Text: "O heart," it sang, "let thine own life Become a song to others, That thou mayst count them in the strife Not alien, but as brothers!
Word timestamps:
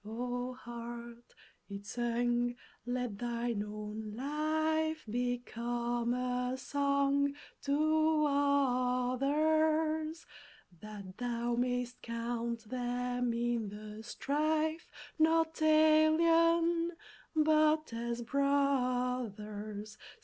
"O 0.03 0.53
heart," 0.53 1.35
it 1.69 1.85
sang, 1.85 2.55
"let 2.87 3.19
thine 3.19 3.61
own 3.61 4.15
life 4.15 5.05
Become 5.07 6.15
a 6.15 6.57
song 6.57 7.35
to 7.61 8.25
others, 8.27 10.25
That 10.81 11.19
thou 11.19 11.53
mayst 11.53 12.01
count 12.01 12.63
them 12.67 13.31
in 13.33 13.69
the 13.69 14.01
strife 14.01 14.89
Not 15.19 15.61
alien, 15.61 16.93
but 17.35 17.93
as 17.93 18.23
brothers! 18.23 19.99